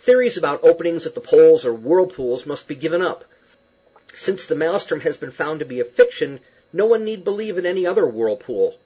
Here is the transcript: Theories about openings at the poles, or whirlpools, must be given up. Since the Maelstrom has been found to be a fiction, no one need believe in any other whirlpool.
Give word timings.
Theories 0.00 0.36
about 0.36 0.64
openings 0.64 1.06
at 1.06 1.14
the 1.14 1.20
poles, 1.20 1.64
or 1.64 1.72
whirlpools, 1.72 2.44
must 2.44 2.66
be 2.66 2.74
given 2.74 3.02
up. 3.02 3.24
Since 4.16 4.44
the 4.44 4.56
Maelstrom 4.56 5.02
has 5.02 5.16
been 5.16 5.30
found 5.30 5.60
to 5.60 5.64
be 5.64 5.78
a 5.78 5.84
fiction, 5.84 6.40
no 6.72 6.86
one 6.86 7.04
need 7.04 7.22
believe 7.22 7.56
in 7.56 7.64
any 7.64 7.86
other 7.86 8.04
whirlpool. 8.04 8.76